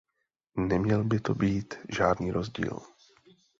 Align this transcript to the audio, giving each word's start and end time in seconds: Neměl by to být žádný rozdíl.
Neměl 0.57 1.03
by 1.03 1.19
to 1.19 1.35
být 1.35 1.73
žádný 1.89 2.31
rozdíl. 2.31 2.79